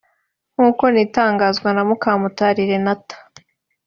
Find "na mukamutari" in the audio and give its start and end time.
1.75-2.61